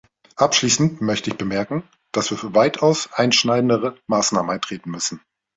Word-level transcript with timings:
Abschließend 0.35 0.99
möchte 1.01 1.29
ich 1.29 1.37
bemerken, 1.37 1.87
dass 2.11 2.31
wir 2.31 2.37
für 2.39 2.55
weitaus 2.55 3.13
einschneidendere 3.13 3.99
Maßnahmen 4.07 4.49
eintreten 4.49 4.89
müssen. 4.89 5.21